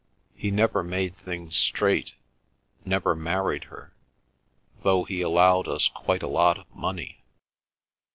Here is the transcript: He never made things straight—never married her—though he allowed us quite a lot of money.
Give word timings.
He 0.33 0.49
never 0.49 0.81
made 0.81 1.15
things 1.15 1.55
straight—never 1.55 3.13
married 3.15 3.65
her—though 3.65 5.03
he 5.03 5.21
allowed 5.21 5.67
us 5.67 5.89
quite 5.89 6.23
a 6.23 6.27
lot 6.27 6.57
of 6.57 6.65
money. 6.75 7.23